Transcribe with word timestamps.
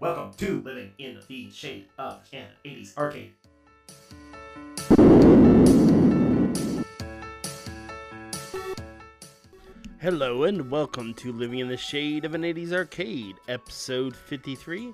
Welcome 0.00 0.32
to 0.36 0.60
Living 0.62 0.92
in 0.98 1.20
the 1.28 1.50
Shade 1.50 1.88
of 1.98 2.20
an 2.32 2.46
80s 2.64 2.96
Arcade. 2.96 3.32
Hello 9.98 10.44
and 10.44 10.70
welcome 10.70 11.14
to 11.14 11.32
Living 11.32 11.60
in 11.60 11.68
the 11.68 11.76
Shade 11.76 12.26
of 12.26 12.34
an 12.34 12.42
80s 12.42 12.72
Arcade, 12.72 13.36
episode 13.48 14.14
53 14.14 14.92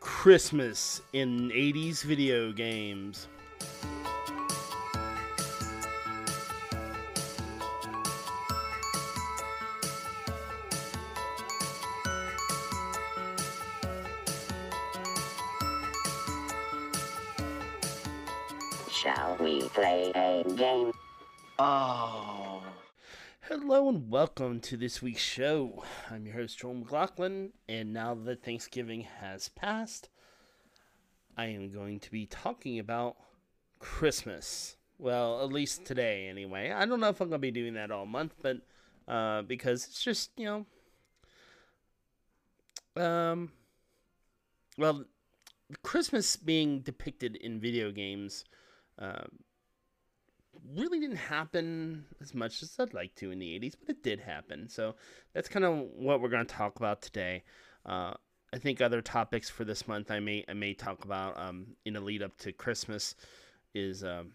Christmas 0.00 1.02
in 1.12 1.50
80s 1.50 2.02
Video 2.02 2.52
Games. 2.52 3.28
Shall 19.02 19.36
we 19.38 19.60
play 19.68 20.10
a 20.14 20.42
game? 20.54 20.90
Oh. 21.58 22.62
Hello 23.42 23.90
and 23.90 24.10
welcome 24.10 24.58
to 24.60 24.78
this 24.78 25.02
week's 25.02 25.20
show. 25.20 25.84
I'm 26.10 26.24
your 26.24 26.36
host, 26.36 26.58
Joel 26.58 26.74
McLaughlin, 26.74 27.52
and 27.68 27.92
now 27.92 28.14
that 28.14 28.42
Thanksgiving 28.42 29.02
has 29.20 29.50
passed, 29.50 30.08
I 31.36 31.46
am 31.48 31.70
going 31.70 32.00
to 32.00 32.10
be 32.10 32.24
talking 32.24 32.78
about 32.78 33.16
Christmas. 33.80 34.76
Well, 34.98 35.44
at 35.44 35.52
least 35.52 35.84
today, 35.84 36.28
anyway. 36.28 36.70
I 36.70 36.86
don't 36.86 37.00
know 37.00 37.10
if 37.10 37.20
I'm 37.20 37.28
going 37.28 37.42
to 37.42 37.46
be 37.46 37.50
doing 37.50 37.74
that 37.74 37.90
all 37.90 38.06
month, 38.06 38.34
but 38.40 38.62
uh, 39.06 39.42
because 39.42 39.84
it's 39.84 40.02
just, 40.02 40.30
you 40.38 40.64
know, 42.96 43.04
um, 43.04 43.52
well, 44.78 45.04
Christmas 45.82 46.36
being 46.36 46.80
depicted 46.80 47.36
in 47.36 47.60
video 47.60 47.90
games 47.92 48.44
uh, 48.98 49.24
really 50.74 51.00
didn't 51.00 51.16
happen 51.16 52.04
as 52.20 52.34
much 52.34 52.62
as 52.62 52.74
I'd 52.78 52.94
like 52.94 53.14
to 53.16 53.30
in 53.30 53.38
the 53.38 53.58
80s, 53.58 53.74
but 53.78 53.96
it 53.96 54.02
did 54.02 54.20
happen. 54.20 54.68
So 54.68 54.94
that's 55.32 55.48
kind 55.48 55.64
of 55.64 55.86
what 55.94 56.20
we're 56.20 56.28
going 56.28 56.46
to 56.46 56.54
talk 56.54 56.76
about 56.76 57.02
today. 57.02 57.44
Uh, 57.84 58.14
I 58.52 58.58
think 58.58 58.80
other 58.80 59.02
topics 59.02 59.50
for 59.50 59.64
this 59.64 59.86
month 59.86 60.10
I 60.10 60.20
may 60.20 60.44
I 60.48 60.54
may 60.54 60.72
talk 60.72 61.04
about 61.04 61.38
um, 61.38 61.66
in 61.84 61.96
a 61.96 62.00
lead 62.00 62.22
up 62.22 62.36
to 62.38 62.52
Christmas 62.52 63.14
is 63.74 64.02
um, 64.02 64.32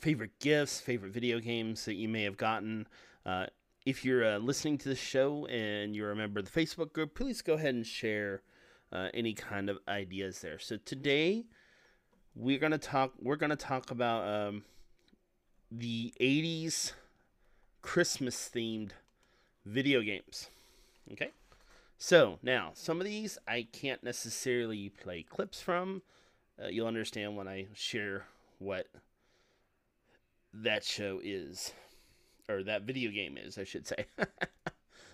favorite 0.00 0.38
gifts, 0.38 0.80
favorite 0.80 1.12
video 1.12 1.38
games 1.38 1.84
that 1.84 1.94
you 1.94 2.08
may 2.08 2.22
have 2.22 2.36
gotten. 2.36 2.86
Uh, 3.26 3.46
if 3.84 4.04
you're 4.04 4.24
uh, 4.24 4.38
listening 4.38 4.78
to 4.78 4.88
the 4.88 4.94
show 4.94 5.46
and 5.46 5.94
you're 5.94 6.12
a 6.12 6.16
member 6.16 6.40
of 6.40 6.50
the 6.50 6.60
Facebook 6.60 6.92
group, 6.92 7.14
please 7.14 7.42
go 7.42 7.54
ahead 7.54 7.74
and 7.74 7.86
share 7.86 8.42
uh, 8.92 9.08
any 9.12 9.34
kind 9.34 9.68
of 9.68 9.78
ideas 9.88 10.40
there. 10.40 10.58
So 10.58 10.76
today 10.76 11.46
we're 12.34 12.58
gonna 12.58 12.78
talk. 12.78 13.12
We're 13.20 13.36
gonna 13.36 13.56
talk 13.56 13.90
about 13.90 14.26
um, 14.26 14.64
the 15.70 16.12
'80s 16.20 16.92
Christmas 17.82 18.50
themed 18.52 18.90
video 19.64 20.00
games. 20.02 20.48
Okay. 21.12 21.30
So 21.98 22.38
now 22.42 22.72
some 22.74 23.00
of 23.00 23.06
these 23.06 23.38
I 23.46 23.66
can't 23.72 24.02
necessarily 24.02 24.88
play 24.88 25.22
clips 25.22 25.60
from. 25.60 26.02
Uh, 26.62 26.68
you'll 26.68 26.86
understand 26.86 27.36
when 27.36 27.48
I 27.48 27.66
share 27.74 28.26
what 28.58 28.86
that 30.52 30.84
show 30.84 31.20
is, 31.22 31.72
or 32.48 32.62
that 32.62 32.82
video 32.82 33.10
game 33.10 33.38
is, 33.38 33.58
I 33.58 33.64
should 33.64 33.86
say. 33.86 34.06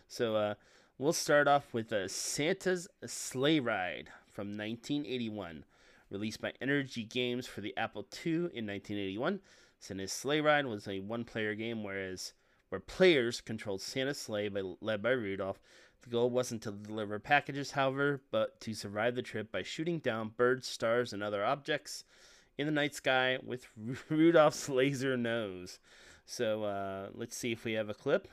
so 0.08 0.36
uh, 0.36 0.55
we'll 0.98 1.12
start 1.12 1.47
off 1.47 1.72
with 1.72 1.92
uh, 1.92 2.08
Santa's 2.08 2.88
Sleigh 3.06 3.60
Ride 3.60 4.09
from 4.32 4.48
1981, 4.48 5.65
released 6.10 6.41
by 6.41 6.52
Energy 6.60 7.04
Games 7.04 7.46
for 7.46 7.60
the 7.60 7.76
Apple 7.76 8.06
II 8.24 8.32
in 8.32 8.66
1981. 8.66 9.41
Santa's 9.78 10.12
Sleigh 10.12 10.41
Ride 10.41 10.66
was 10.66 10.88
a 10.88 11.00
one-player 11.00 11.54
game, 11.54 11.82
whereas 11.82 12.32
where 12.69 12.80
players 12.80 13.41
controlled 13.41 13.80
Santa's 13.80 14.18
sleigh 14.18 14.48
by, 14.48 14.62
led 14.80 15.02
by 15.02 15.10
Rudolph. 15.10 15.60
The 16.02 16.10
goal 16.10 16.30
wasn't 16.30 16.62
to 16.62 16.72
deliver 16.72 17.18
packages, 17.18 17.72
however, 17.72 18.22
but 18.30 18.60
to 18.60 18.74
survive 18.74 19.14
the 19.14 19.22
trip 19.22 19.50
by 19.50 19.62
shooting 19.62 19.98
down 19.98 20.32
birds, 20.36 20.66
stars, 20.66 21.12
and 21.12 21.22
other 21.22 21.44
objects 21.44 22.04
in 22.56 22.66
the 22.66 22.72
night 22.72 22.94
sky 22.94 23.38
with 23.42 23.66
Rudolph's 24.08 24.68
laser 24.68 25.16
nose. 25.16 25.78
So 26.24 26.64
uh, 26.64 27.08
let's 27.14 27.36
see 27.36 27.52
if 27.52 27.64
we 27.64 27.72
have 27.72 27.88
a 27.88 27.94
clip. 27.94 28.28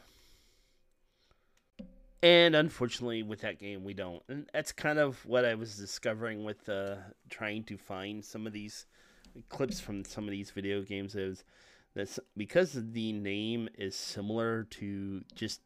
And 2.25 2.55
unfortunately, 2.55 3.21
with 3.21 3.41
that 3.41 3.59
game, 3.59 3.83
we 3.83 3.93
don't. 3.93 4.23
And 4.27 4.49
that's 4.51 4.71
kind 4.71 4.97
of 4.97 5.23
what 5.27 5.45
I 5.45 5.53
was 5.53 5.77
discovering 5.77 6.43
with 6.43 6.67
uh, 6.67 6.95
trying 7.29 7.63
to 7.65 7.77
find 7.77 8.25
some 8.25 8.47
of 8.47 8.53
these 8.53 8.87
clips 9.49 9.79
from 9.79 10.03
some 10.03 10.23
of 10.23 10.31
these 10.31 10.49
video 10.49 10.81
games. 10.81 11.13
Is 11.13 11.43
that 11.93 12.17
because 12.35 12.73
the 12.73 13.13
name 13.13 13.69
is 13.77 13.95
similar 13.95 14.63
to 14.71 15.21
just 15.35 15.61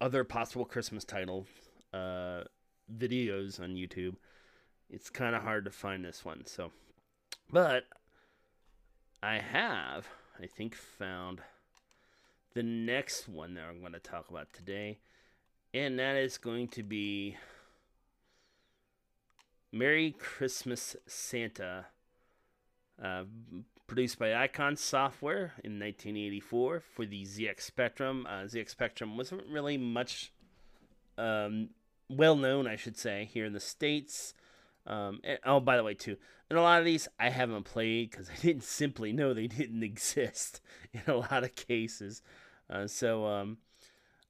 other 0.00 0.22
possible 0.22 0.64
Christmas 0.64 1.02
title 1.02 1.44
uh, 1.92 2.44
videos 2.96 3.60
on 3.60 3.70
YouTube, 3.70 4.14
it's 4.88 5.10
kind 5.10 5.34
of 5.34 5.42
hard 5.42 5.64
to 5.64 5.72
find 5.72 6.04
this 6.04 6.24
one. 6.24 6.46
So, 6.46 6.70
but 7.50 7.82
I 9.24 9.40
have, 9.40 10.06
I 10.40 10.46
think, 10.46 10.76
found 10.76 11.40
the 12.54 12.62
next 12.62 13.28
one 13.28 13.54
that 13.54 13.64
I'm 13.64 13.80
going 13.80 13.92
to 13.92 14.00
talk 14.00 14.30
about 14.30 14.52
today, 14.52 14.98
and 15.72 15.98
that 15.98 16.16
is 16.16 16.38
going 16.38 16.68
to 16.68 16.82
be 16.82 17.36
Merry 19.72 20.14
Christmas 20.18 20.96
Santa, 21.06 21.86
uh, 23.02 23.24
produced 23.86 24.18
by 24.18 24.34
Icon 24.34 24.76
Software 24.76 25.54
in 25.62 25.78
1984 25.78 26.80
for 26.80 27.06
the 27.06 27.22
ZX 27.22 27.60
Spectrum. 27.60 28.26
Uh, 28.28 28.42
ZX 28.42 28.70
Spectrum 28.70 29.16
wasn't 29.16 29.42
really 29.48 29.78
much 29.78 30.32
um, 31.18 31.70
well 32.08 32.36
known, 32.36 32.66
I 32.66 32.76
should 32.76 32.96
say, 32.96 33.28
here 33.32 33.44
in 33.44 33.52
the 33.52 33.60
States. 33.60 34.34
Um, 34.90 35.20
and, 35.22 35.38
oh, 35.44 35.60
by 35.60 35.76
the 35.76 35.84
way, 35.84 35.94
too, 35.94 36.16
and 36.50 36.58
a 36.58 36.62
lot 36.62 36.80
of 36.80 36.84
these 36.84 37.06
I 37.18 37.30
haven't 37.30 37.62
played 37.62 38.10
because 38.10 38.28
I 38.28 38.34
didn't 38.42 38.64
simply 38.64 39.12
know 39.12 39.32
they 39.32 39.46
didn't 39.46 39.84
exist 39.84 40.60
in 40.92 41.02
a 41.06 41.16
lot 41.16 41.44
of 41.44 41.54
cases. 41.54 42.22
Uh, 42.68 42.88
so 42.88 43.24
um, 43.24 43.58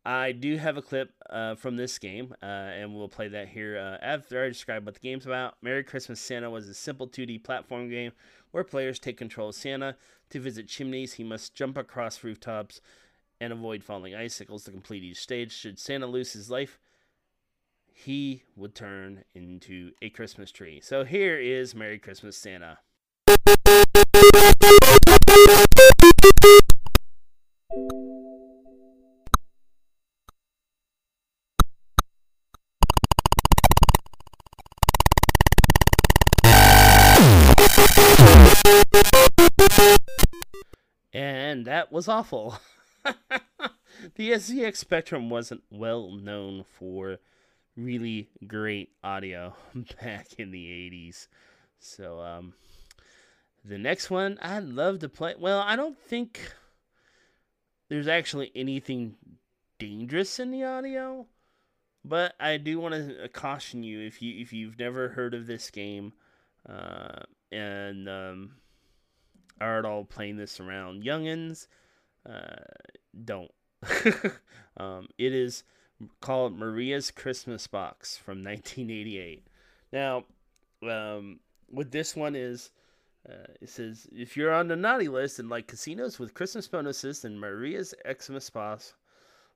I 0.04 0.32
do 0.32 0.58
have 0.58 0.76
a 0.76 0.82
clip 0.82 1.12
uh, 1.30 1.54
from 1.54 1.76
this 1.76 1.98
game, 1.98 2.34
uh, 2.42 2.46
and 2.46 2.94
we'll 2.94 3.08
play 3.08 3.28
that 3.28 3.48
here 3.48 3.78
uh, 3.78 4.04
after 4.04 4.44
I 4.44 4.48
describe 4.48 4.84
what 4.84 4.94
the 4.94 5.00
game's 5.00 5.26
about. 5.26 5.54
Merry 5.62 5.82
Christmas 5.82 6.20
Santa 6.20 6.50
was 6.50 6.68
a 6.68 6.74
simple 6.74 7.08
2D 7.08 7.42
platform 7.42 7.88
game 7.88 8.12
where 8.50 8.64
players 8.64 8.98
take 8.98 9.16
control 9.16 9.48
of 9.48 9.54
Santa. 9.54 9.96
To 10.30 10.40
visit 10.40 10.68
chimneys, 10.68 11.14
he 11.14 11.24
must 11.24 11.54
jump 11.54 11.78
across 11.78 12.22
rooftops 12.22 12.82
and 13.40 13.52
avoid 13.52 13.82
falling 13.82 14.14
icicles 14.14 14.64
to 14.64 14.70
complete 14.70 15.02
each 15.02 15.20
stage. 15.20 15.52
Should 15.52 15.78
Santa 15.78 16.06
lose 16.06 16.34
his 16.34 16.50
life, 16.50 16.78
he 17.92 18.44
would 18.56 18.74
turn 18.74 19.24
into 19.34 19.92
a 20.02 20.10
Christmas 20.10 20.50
tree. 20.50 20.80
So 20.80 21.04
here 21.04 21.38
is 21.38 21.74
Merry 21.74 21.98
Christmas 21.98 22.36
Santa. 22.36 22.78
And 41.12 41.66
that 41.66 41.90
was 41.90 42.08
awful. 42.08 42.58
the 44.14 44.30
ZX 44.30 44.76
Spectrum 44.76 45.28
wasn't 45.28 45.62
well 45.70 46.12
known 46.12 46.64
for 46.78 47.18
really 47.76 48.28
great 48.46 48.90
audio 49.02 49.54
back 50.02 50.28
in 50.38 50.50
the 50.50 50.66
80s. 50.66 51.28
So, 51.78 52.20
um, 52.20 52.54
the 53.64 53.78
next 53.78 54.10
one 54.10 54.38
I'd 54.40 54.64
love 54.64 55.00
to 55.00 55.08
play. 55.08 55.34
Well, 55.38 55.60
I 55.60 55.76
don't 55.76 55.98
think 55.98 56.54
there's 57.88 58.08
actually 58.08 58.52
anything 58.54 59.16
dangerous 59.78 60.38
in 60.38 60.50
the 60.50 60.64
audio, 60.64 61.26
but 62.04 62.34
I 62.40 62.56
do 62.56 62.78
want 62.80 62.94
to 62.94 63.28
caution 63.28 63.82
you 63.82 64.00
if 64.00 64.22
you 64.22 64.40
if 64.40 64.52
you've 64.52 64.78
never 64.78 65.08
heard 65.08 65.34
of 65.34 65.46
this 65.46 65.70
game, 65.70 66.12
uh, 66.68 67.22
and 67.52 68.08
um, 68.08 68.56
are 69.60 69.78
at 69.78 69.84
all 69.84 70.04
playing 70.04 70.36
this 70.36 70.60
around 70.60 71.02
youngins, 71.02 71.66
uh, 72.28 72.56
don't. 73.24 73.50
um, 74.76 75.08
it 75.18 75.32
is 75.32 75.64
called 76.20 76.58
Maria's 76.58 77.10
Christmas 77.10 77.66
Box 77.66 78.16
from 78.16 78.38
1988. 78.44 79.46
Now, 79.92 80.24
um, 80.88 81.40
what 81.68 81.90
this 81.90 82.16
one 82.16 82.34
is, 82.34 82.70
uh, 83.28 83.52
it 83.60 83.68
says 83.68 84.06
if 84.12 84.36
you're 84.36 84.52
on 84.52 84.68
the 84.68 84.76
naughty 84.76 85.08
list 85.08 85.38
and 85.38 85.48
like 85.48 85.66
casinos 85.66 86.18
with 86.18 86.34
Christmas 86.34 86.66
bonuses, 86.66 87.22
then 87.22 87.38
Maria's 87.38 87.94
Xmas 88.06 88.48
Box 88.50 88.94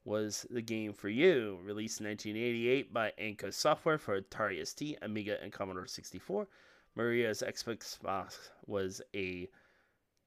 was 0.05 0.47
the 0.51 0.61
game 0.63 0.93
for 0.93 1.09
you. 1.09 1.59
Released 1.65 2.01
in 2.01 2.07
1988 2.07 2.93
by 2.93 3.13
Anco 3.19 3.51
Software 3.51 3.99
for 3.99 4.21
Atari 4.21 4.67
ST, 4.67 4.99
Amiga, 5.03 5.43
and 5.43 5.53
Commodore 5.53 5.87
64. 5.87 6.47
Maria's 6.95 7.43
Xbox 7.47 8.01
box 8.01 8.51
was 8.67 9.03
a 9.15 9.49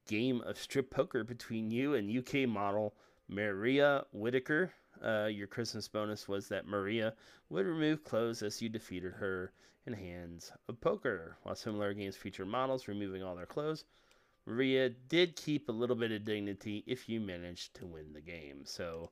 game 0.08 0.42
of 0.42 0.58
strip 0.58 0.90
poker 0.90 1.24
between 1.24 1.72
you 1.72 1.94
and 1.94 2.18
UK 2.18 2.48
model 2.48 2.94
Maria 3.30 4.06
Whitaker. 4.12 4.74
Uh, 5.04 5.28
your 5.28 5.48
Christmas 5.48 5.88
bonus 5.88 6.28
was 6.28 6.48
that 6.50 6.68
Maria 6.68 7.14
would 7.50 7.66
remove 7.66 8.04
clothes 8.04 8.42
as 8.42 8.62
you 8.62 8.70
defeated 8.70 9.14
her 9.14 9.52
in 9.86 9.94
hands 9.94 10.52
of 10.68 10.80
poker. 10.82 11.38
While 11.44 11.56
similar 11.56 11.94
games 11.94 12.16
feature 12.16 12.46
models 12.46 12.88
removing 12.88 13.24
all 13.24 13.36
their 13.36 13.46
clothes, 13.46 13.86
Maria 14.46 14.90
did 14.90 15.36
keep 15.36 15.68
a 15.68 15.74
little 15.74 15.96
bit 15.96 16.12
of 16.12 16.24
dignity 16.24 16.84
if 16.88 17.10
you 17.10 17.20
managed 17.20 17.74
to 17.76 17.86
win 17.86 18.14
the 18.14 18.22
game. 18.22 18.62
So, 18.64 19.10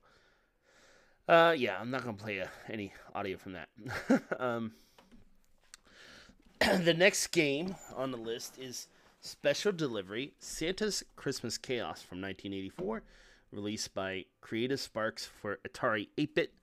uh, 1.28 1.54
yeah, 1.56 1.78
I'm 1.78 1.90
not 1.90 2.04
gonna 2.04 2.16
play 2.16 2.40
uh, 2.40 2.46
any 2.70 2.92
audio 3.14 3.36
from 3.36 3.52
that. 3.52 3.68
um, 4.38 4.72
the 6.60 6.94
next 6.94 7.28
game 7.28 7.76
on 7.94 8.10
the 8.10 8.16
list 8.16 8.58
is 8.58 8.88
Special 9.20 9.72
Delivery 9.72 10.32
Santa's 10.38 11.04
Christmas 11.16 11.58
Chaos 11.58 12.00
from 12.00 12.20
1984, 12.20 13.02
released 13.50 13.94
by 13.94 14.24
Creative 14.40 14.80
Sparks 14.80 15.26
for 15.26 15.58
Atari 15.66 16.08
8 16.18 16.34
bit, 16.34 16.54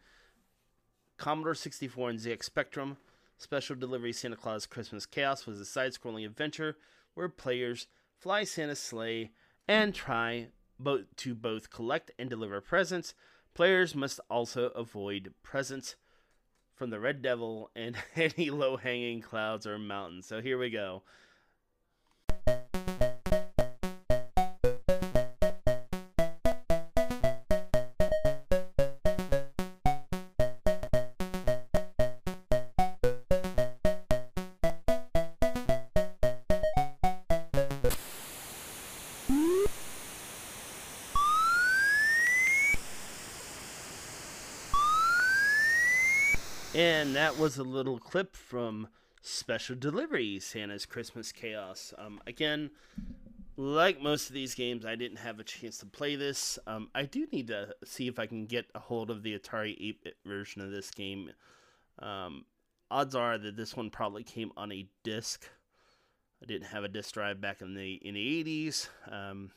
Commodore 1.18 1.56
64, 1.56 2.09
and 2.09 2.19
ZX 2.19 2.44
Spectrum. 2.44 2.97
Special 3.38 3.75
Delivery 3.75 4.13
Santa 4.13 4.35
Claus 4.35 4.65
Christmas 4.65 5.06
Chaos 5.06 5.45
was 5.45 5.59
a 5.59 5.65
side 5.65 5.94
scrolling 5.94 6.25
adventure 6.25 6.77
where 7.13 7.30
players 7.30 7.88
fly 8.18 8.44
Santa's 8.44 8.80
sleigh 8.80 9.31
and 9.68 9.94
try 9.94 10.47
both 10.80 11.15
to 11.18 11.35
both 11.35 11.69
collect 11.69 12.12
and 12.18 12.30
deliver 12.30 12.62
presents. 12.62 13.13
Players 13.53 13.95
must 13.95 14.19
also 14.29 14.68
avoid 14.69 15.33
presents 15.44 15.95
from 16.74 16.89
the 16.89 17.00
Red 17.00 17.21
Devil 17.21 17.69
and 17.75 17.97
any 18.15 18.50
low 18.50 18.77
hanging 18.77 19.21
clouds 19.21 19.68
or 19.68 19.77
mountains. 19.77 20.25
So 20.27 20.41
here 20.41 20.57
we 20.57 20.69
go. 20.69 21.03
Was 47.44 47.57
a 47.57 47.63
little 47.63 48.00
clip 48.00 48.38
from 48.38 48.88
Special 49.22 49.75
Delivery 49.75 50.40
Santa's 50.40 50.86
Christmas 50.86 51.34
Chaos. 51.34 51.94
Um, 51.98 52.22
again, 52.25 52.72
like 53.57 54.01
most 54.01 54.30
of 54.30 54.34
these 54.34 54.56
games, 54.56 54.86
I 54.86 54.95
didn't 54.95 55.18
have 55.18 55.42
a 55.42 55.44
chance 55.44 55.78
to 55.80 55.86
play 55.86 56.16
this. 56.16 56.57
Um, 56.66 56.90
I 56.95 57.04
do 57.04 57.28
need 57.34 57.48
to 57.48 57.75
see 57.84 58.07
if 58.07 58.18
I 58.18 58.28
can 58.28 58.45
get 58.45 58.68
a 58.74 58.80
hold 58.80 59.12
of 59.12 59.24
the 59.24 59.38
Atari 59.38 59.75
8 59.78 60.04
bit 60.06 60.16
version 60.25 60.62
of 60.62 60.72
this 60.72 60.90
game. 60.90 61.31
Um, 62.00 62.45
odds 62.90 63.13
are 63.13 63.38
that 63.38 63.57
this 63.57 63.75
one 63.75 63.89
probably 63.89 64.24
came 64.24 64.54
on 64.56 64.72
a 64.72 64.88
disc. 65.04 65.46
I 66.42 66.46
didn't 66.46 66.68
have 66.68 66.86
a 66.86 66.88
disc 66.88 67.13
drive 67.13 67.42
back 67.42 67.62
in 67.62 67.74
the 67.74 67.96
in 67.96 68.13
the 68.13 68.44
80s. 68.72 68.88
Um, 69.12 69.51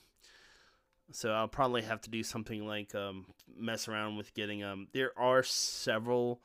so 1.12 1.31
I'll 1.31 1.47
probably 1.47 1.82
have 1.82 2.00
to 2.00 2.11
do 2.11 2.25
something 2.25 2.67
like 2.67 2.97
um, 2.97 3.27
mess 3.56 3.87
around 3.87 4.17
with 4.17 4.35
getting 4.35 4.65
um. 4.65 4.89
There 4.93 5.17
are 5.17 5.44
several 5.44 6.41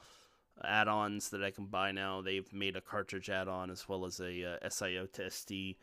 add-ons 0.64 1.30
that 1.30 1.44
I 1.44 1.52
can 1.52 1.66
buy 1.66 1.92
now. 1.92 2.22
They've 2.22 2.52
made 2.54 2.76
a 2.76 2.82
cartridge 2.82 3.30
add-on 3.30 3.70
as 3.70 3.88
well 3.88 4.06
as 4.06 4.20
a 4.20 4.56
uh, 4.56 4.68
SIO 4.68 5.12
to 5.14 5.24
SD 5.24 5.76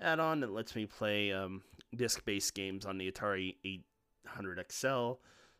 add-on 0.00 0.40
that 0.40 0.52
lets 0.52 0.74
me 0.74 0.86
play 0.86 1.32
um, 1.32 1.62
disc-based 1.94 2.54
games 2.54 2.86
on 2.86 2.98
the 2.98 3.10
Atari 3.10 3.56
800 3.64 4.64
XL. 4.70 5.12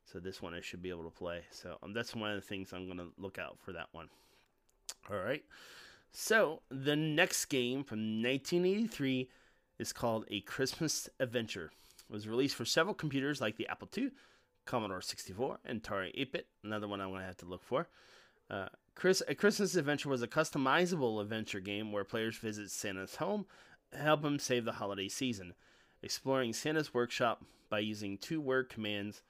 So 0.05 0.19
this 0.19 0.43
one 0.43 0.55
I 0.55 0.61
should 0.61 0.83
be 0.83 0.91
able 0.91 1.05
to 1.05 1.11
play. 1.11 1.43
So 1.51 1.77
um, 1.83 1.93
that's 1.93 2.15
one 2.15 2.31
of 2.31 2.37
the 2.37 2.47
things 2.47 2.73
I'm 2.73 2.87
going 2.87 2.99
to 2.99 3.13
look 3.19 3.39
out 3.39 3.59
for 3.61 3.73
that 3.73 3.89
one. 3.93 4.09
All 5.11 5.19
right. 5.19 5.45
So 6.11 6.63
the 6.71 6.97
next 6.97 7.47
game 7.47 7.85
from 7.85 8.23
1983 8.23 9.29
is 9.79 9.93
called 9.93 10.25
A 10.31 10.41
Christmas 10.41 11.09
Adventure. 11.21 11.71
It 12.09 12.13
was 12.13 12.27
released 12.27 12.57
for 12.57 12.65
several 12.65 12.95
computers 12.95 13.41
like 13.41 13.57
the 13.57 13.69
Apple 13.69 13.89
II, 13.97 14.11
Commodore 14.67 15.01
64, 15.01 15.61
and 15.65 15.83
Atari 15.83 16.15
8-bit. 16.19 16.47
Another 16.65 16.89
one 16.89 17.01
I'm 17.01 17.11
going 17.11 17.21
to 17.21 17.27
have 17.27 17.37
to 17.39 17.47
look 17.47 17.63
for. 17.63 17.89
Uh, 18.51 18.67
Chris, 18.95 19.23
Christmas 19.39 19.77
Adventure 19.77 20.09
was 20.09 20.23
a 20.23 20.29
customizable 20.29 21.23
adventure 21.23 21.61
game 21.61 21.93
where 21.93 22.05
players 22.05 22.37
visit 22.37 22.71
Santa's 22.71 23.17
home, 23.17 23.47
help 23.93 24.25
him 24.25 24.39
save 24.39 24.65
the 24.65 24.73
holiday 24.73 25.09
season, 25.09 25.55
exploring 26.03 26.53
Santa's 26.53 26.93
workshop 26.93 27.45
by 27.71 27.79
using 27.79 28.19
two-word 28.19 28.69
commands. 28.69 29.23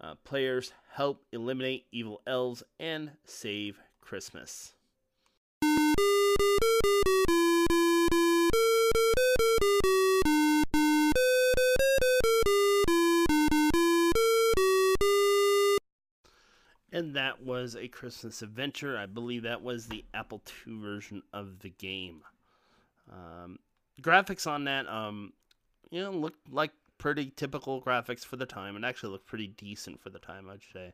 Uh, 0.00 0.14
players 0.24 0.72
help 0.92 1.24
eliminate 1.32 1.86
evil 1.90 2.20
elves 2.26 2.62
and 2.78 3.12
save 3.24 3.80
Christmas. 4.00 4.74
And 17.02 17.16
that 17.16 17.42
was 17.42 17.74
a 17.74 17.88
Christmas 17.88 18.42
adventure. 18.42 18.96
I 18.96 19.06
believe 19.06 19.42
that 19.42 19.62
was 19.62 19.86
the 19.86 20.04
Apple 20.14 20.40
II 20.66 20.78
version 20.80 21.22
of 21.32 21.58
the 21.58 21.70
game. 21.70 22.22
Um, 23.10 23.58
graphics 24.00 24.46
on 24.46 24.64
that, 24.64 24.88
um, 24.88 25.32
you 25.90 26.00
know, 26.00 26.12
looked 26.12 26.50
like 26.50 26.70
pretty 26.98 27.32
typical 27.34 27.82
graphics 27.82 28.24
for 28.24 28.36
the 28.36 28.46
time. 28.46 28.76
It 28.76 28.84
actually 28.84 29.10
looked 29.10 29.26
pretty 29.26 29.48
decent 29.48 30.00
for 30.00 30.10
the 30.10 30.20
time, 30.20 30.48
I'd 30.48 30.62
say. 30.72 30.92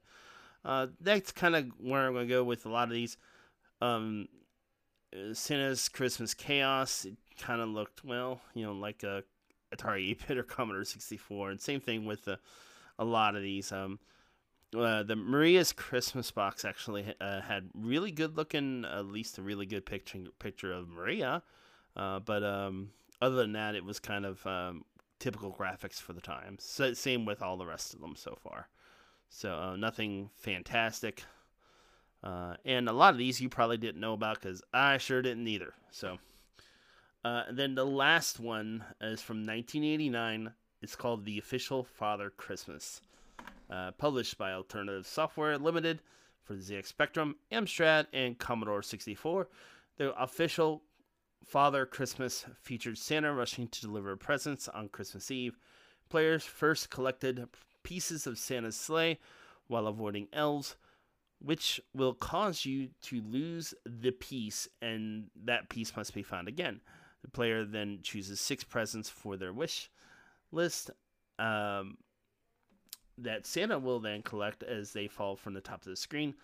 Uh, 0.65 0.87
that's 1.01 1.31
kind 1.31 1.55
of 1.55 1.67
where 1.79 2.07
I'm 2.07 2.15
going 2.15 2.27
to 2.27 2.35
go 2.35 2.43
with 2.43 2.65
a 2.65 2.71
lot 2.71 2.89
of 2.89 2.95
these. 2.95 3.19
Um, 3.81 4.29
Santa's 5.33 5.89
Christmas 5.89 6.33
Chaos, 6.33 7.05
it 7.05 7.17
kind 7.39 7.61
of 7.61 7.69
looked, 7.69 8.05
well, 8.05 8.41
you 8.55 8.65
know, 8.65 8.73
like 8.73 9.03
a 9.03 9.23
Atari 9.75 10.11
8-bit 10.19 10.39
or 10.39 10.43
Commodore 10.43 10.85
64. 10.85 11.51
And 11.51 11.61
same 11.61 11.81
thing 11.81 12.07
with 12.07 12.25
the, 12.25 12.39
a 12.99 13.05
lot 13.05 13.37
of 13.37 13.43
these. 13.43 13.71
Um, 13.71 13.99
uh, 14.77 15.03
the 15.03 15.17
Maria's 15.17 15.73
Christmas 15.73 16.31
box 16.31 16.65
actually 16.65 17.15
uh, 17.21 17.41
had 17.41 17.71
really 17.75 18.11
good 18.11 18.37
looking, 18.37 18.85
at 18.85 19.07
least 19.07 19.39
a 19.39 19.43
really 19.43 19.67
good 19.67 19.87
picture 19.87 20.25
picture 20.39 20.73
of 20.73 20.89
Maria. 20.89 21.43
Uh, 21.97 22.19
but 22.21 22.43
um, 22.43 22.91
other 23.21 23.37
than 23.37 23.53
that, 23.53 23.75
it 23.75 23.85
was 23.85 23.99
kind 23.99 24.27
of 24.27 24.47
um, 24.47 24.85
typical 25.19 25.53
graphics 25.53 26.01
for 26.01 26.13
the 26.13 26.21
time. 26.21 26.57
So, 26.61 26.93
same 26.93 27.25
with 27.25 27.43
all 27.43 27.57
the 27.57 27.67
rest 27.67 27.95
of 27.95 28.01
them 28.01 28.15
so 28.15 28.37
far. 28.43 28.69
So 29.31 29.55
uh, 29.55 29.77
nothing 29.77 30.31
fantastic. 30.37 31.25
Uh, 32.23 32.55
and 32.65 32.89
a 32.89 32.93
lot 32.93 33.15
of 33.15 33.19
these 33.19 33.41
you 33.41 33.49
probably 33.49 33.77
didn't 33.77 34.01
know 34.01 34.13
about 34.13 34.41
because 34.41 34.63
I 34.73 34.99
sure 34.99 35.23
didn't 35.23 35.47
either. 35.47 35.75
So 35.91 36.19
then 37.53 37.75
the 37.75 37.85
last 37.87 38.41
one 38.41 38.85
is 39.01 39.21
from 39.21 39.39
1989. 39.39 40.53
It's 40.81 40.97
called 40.97 41.25
The 41.25 41.39
Official 41.39 41.85
Father 41.85 42.31
Christmas 42.31 43.03
uh, 43.71 43.93
published 43.93 44.39
by 44.39 44.53
Alternative 44.53 45.07
Software 45.07 45.59
Limited 45.59 46.01
for 46.43 46.55
the 46.55 46.61
ZX 46.63 46.87
Spectrum, 46.87 47.37
Amstrad, 47.53 48.07
and 48.13 48.39
Commodore 48.39 48.83
64. 48.83 49.49
The 49.97 50.15
official 50.21 50.83
Father 51.45 51.87
Christmas 51.87 52.47
featured 52.61 52.99
Santa 52.99 53.33
rushing 53.33 53.69
to 53.69 53.81
deliver 53.81 54.17
presents 54.17 54.69
on 54.69 54.89
Christmas 54.89 55.31
Eve. 55.31 55.59
Players 56.09 56.45
first 56.45 56.91
collected 56.91 57.49
pieces 57.83 58.27
of 58.27 58.39
Santa's 58.39 58.77
sleigh 58.77 59.19
while 59.67 59.87
avoiding 59.87 60.29
elves, 60.33 60.77
which 61.39 61.81
will 61.95 62.15
cause 62.15 62.65
you 62.65 62.89
to 63.03 63.23
lose 63.23 63.75
the 63.85 64.11
piece, 64.11 64.69
and 64.81 65.31
that 65.45 65.69
piece 65.69 65.97
must 65.97 66.15
be 66.15 66.23
found 66.23 66.49
again. 66.49 66.81
The 67.23 67.29
player 67.29 67.65
then 67.65 68.01
chooses 68.03 68.41
six 68.41 68.65
presents 68.65 69.09
for 69.09 69.37
their 69.37 69.53
wish 69.53 69.91
list. 70.51 70.91
Um, 71.39 71.99
that 73.23 73.47
Santa 73.47 73.79
will 73.79 74.01
then 74.01 74.23
collect 74.23 74.63
as 74.63 74.93
they 74.93 75.09
fall 75.09 75.37
from 75.37 75.55
the 75.55 75.61
top 75.61 75.83
of 75.83 75.89
the 75.89 75.97
screen. 75.97 76.35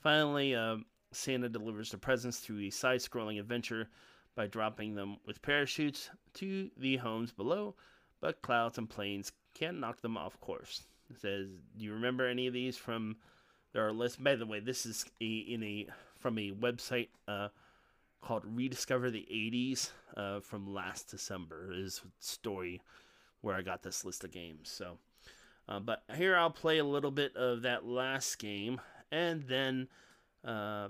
Finally, 0.00 0.54
uh, 0.54 0.76
Santa 1.12 1.48
delivers 1.48 1.90
the 1.90 1.98
presents 1.98 2.38
through 2.38 2.60
a 2.60 2.70
side 2.70 3.00
scrolling 3.00 3.40
adventure 3.40 3.88
by 4.34 4.46
dropping 4.46 4.94
them 4.94 5.16
with 5.26 5.42
parachutes 5.42 6.10
to 6.34 6.70
the 6.76 6.96
homes 6.96 7.32
below, 7.32 7.74
but 8.20 8.42
clouds 8.42 8.78
and 8.78 8.88
planes 8.88 9.32
can 9.54 9.80
knock 9.80 10.00
them 10.02 10.16
off 10.16 10.38
course. 10.40 10.82
It 11.10 11.20
says, 11.20 11.48
Do 11.76 11.84
you 11.84 11.94
remember 11.94 12.26
any 12.26 12.46
of 12.46 12.52
these 12.52 12.76
from 12.76 13.16
our 13.74 13.92
list? 13.92 14.22
By 14.22 14.36
the 14.36 14.46
way, 14.46 14.60
this 14.60 14.84
is 14.84 15.06
a, 15.20 15.24
in 15.24 15.62
a 15.62 15.86
from 16.18 16.38
a 16.38 16.50
website 16.50 17.08
uh, 17.28 17.48
called 18.20 18.42
Rediscover 18.44 19.10
the 19.10 19.26
80s 19.30 19.90
uh, 20.16 20.40
from 20.40 20.74
last 20.74 21.10
December, 21.10 21.70
is 21.72 22.02
story 22.18 22.82
where 23.40 23.54
I 23.54 23.62
got 23.62 23.82
this 23.82 24.04
list 24.04 24.24
of 24.24 24.32
games. 24.32 24.68
So 24.68 24.98
Uh, 25.68 25.80
but 25.80 26.02
here 26.16 26.36
I'll 26.36 26.50
play 26.50 26.78
a 26.78 26.84
little 26.84 27.10
bit 27.10 27.36
of 27.36 27.62
that 27.62 27.84
last 27.84 28.38
game, 28.38 28.80
and 29.10 29.42
then 29.44 29.88
uh, 30.44 30.88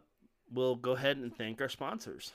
we'll 0.53 0.77
go 0.77 0.93
ahead 0.93 1.17
and 1.17 1.35
thank 1.35 1.61
our 1.61 1.69
sponsors. 1.69 2.33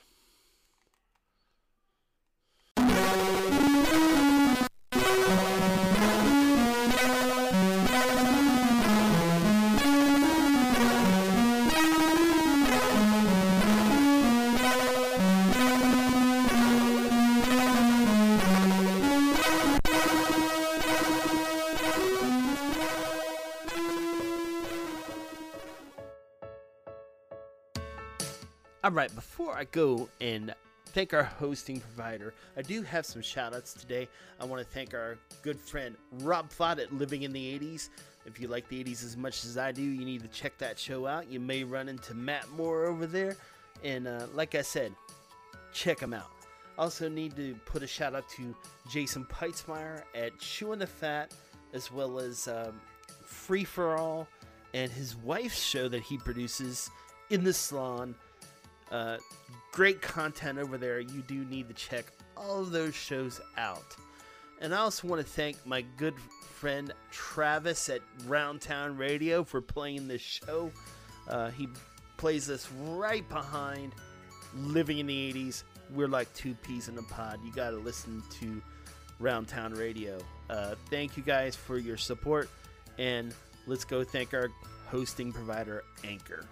All 28.92 28.96
right, 28.96 29.14
before 29.14 29.56
I 29.56 29.64
go 29.64 30.06
and 30.20 30.54
thank 30.88 31.14
our 31.14 31.22
hosting 31.22 31.80
provider, 31.80 32.34
I 32.58 32.60
do 32.60 32.82
have 32.82 33.06
some 33.06 33.22
shout 33.22 33.54
outs 33.54 33.72
today. 33.72 34.06
I 34.38 34.44
want 34.44 34.60
to 34.60 34.68
thank 34.70 34.92
our 34.92 35.16
good 35.40 35.58
friend 35.58 35.96
Rob 36.20 36.50
Fott 36.50 36.78
at 36.78 36.92
Living 36.92 37.22
in 37.22 37.32
the 37.32 37.58
80s. 37.58 37.88
If 38.26 38.38
you 38.38 38.48
like 38.48 38.68
the 38.68 38.84
80s 38.84 39.02
as 39.02 39.16
much 39.16 39.46
as 39.46 39.56
I 39.56 39.72
do, 39.72 39.80
you 39.80 40.04
need 40.04 40.20
to 40.20 40.28
check 40.28 40.58
that 40.58 40.78
show 40.78 41.06
out. 41.06 41.26
You 41.26 41.40
may 41.40 41.64
run 41.64 41.88
into 41.88 42.12
Matt 42.12 42.46
Moore 42.50 42.84
over 42.84 43.06
there. 43.06 43.34
And 43.82 44.06
uh, 44.06 44.26
like 44.34 44.54
I 44.54 44.60
said, 44.60 44.94
check 45.72 45.98
him 45.98 46.12
out. 46.12 46.28
Also, 46.76 47.08
need 47.08 47.34
to 47.36 47.54
put 47.64 47.82
a 47.82 47.86
shout 47.86 48.14
out 48.14 48.28
to 48.36 48.54
Jason 48.90 49.24
Peitzmeyer 49.24 50.02
at 50.14 50.38
Chewing 50.38 50.80
the 50.80 50.86
Fat, 50.86 51.32
as 51.72 51.90
well 51.90 52.18
as 52.18 52.46
um, 52.46 52.78
Free 53.24 53.64
for 53.64 53.96
All 53.96 54.28
and 54.74 54.92
his 54.92 55.16
wife's 55.16 55.64
show 55.64 55.88
that 55.88 56.02
he 56.02 56.18
produces 56.18 56.90
in 57.30 57.42
the 57.42 57.54
salon. 57.54 58.14
Uh, 58.92 59.16
great 59.72 60.02
content 60.02 60.58
over 60.58 60.76
there. 60.76 61.00
You 61.00 61.22
do 61.22 61.44
need 61.46 61.66
to 61.68 61.74
check 61.74 62.06
all 62.36 62.60
of 62.60 62.70
those 62.70 62.94
shows 62.94 63.40
out. 63.56 63.96
And 64.60 64.74
I 64.74 64.78
also 64.78 65.08
want 65.08 65.20
to 65.20 65.26
thank 65.26 65.64
my 65.66 65.82
good 65.96 66.14
friend 66.18 66.92
Travis 67.10 67.88
at 67.88 68.00
Roundtown 68.26 68.96
Radio 68.98 69.42
for 69.42 69.60
playing 69.60 70.06
this 70.06 70.20
show. 70.20 70.70
Uh, 71.26 71.50
he 71.50 71.68
plays 72.16 72.46
this 72.46 72.70
right 72.72 73.28
behind 73.28 73.92
Living 74.54 74.98
in 74.98 75.06
the 75.06 75.32
80s. 75.32 75.64
We're 75.94 76.08
like 76.08 76.32
two 76.34 76.54
peas 76.54 76.88
in 76.88 76.98
a 76.98 77.02
pod. 77.02 77.40
You 77.42 77.52
got 77.52 77.70
to 77.70 77.78
listen 77.78 78.22
to 78.40 78.62
Roundtown 79.20 79.76
Radio. 79.78 80.18
Uh, 80.50 80.74
thank 80.90 81.16
you 81.16 81.22
guys 81.22 81.56
for 81.56 81.78
your 81.78 81.96
support. 81.96 82.50
And 82.98 83.34
let's 83.66 83.84
go 83.84 84.04
thank 84.04 84.34
our 84.34 84.50
hosting 84.88 85.32
provider, 85.32 85.84
Anchor. 86.04 86.44